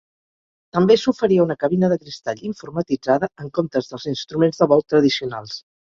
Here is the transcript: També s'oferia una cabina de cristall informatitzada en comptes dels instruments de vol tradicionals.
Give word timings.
També 0.77 0.95
s'oferia 1.01 1.43
una 1.43 1.57
cabina 1.63 1.91
de 1.93 1.99
cristall 2.05 2.41
informatitzada 2.49 3.29
en 3.45 3.53
comptes 3.59 3.93
dels 3.93 4.09
instruments 4.13 4.63
de 4.63 4.73
vol 4.73 4.87
tradicionals. 4.95 5.55